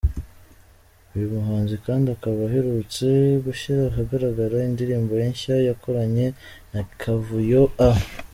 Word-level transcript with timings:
Uyu 1.13 1.27
muhanzi 1.35 1.75
kandi 1.85 2.07
akaba 2.15 2.39
aherutse 2.47 3.05
gushyira 3.45 3.81
ahagaragara 3.85 4.55
indirimbo 4.69 5.11
ye 5.21 5.25
nshya 5.33 5.55
yakoranye 5.67 6.27
na 6.71 6.81
Kavuyo 6.99 7.63
a. 7.87 7.87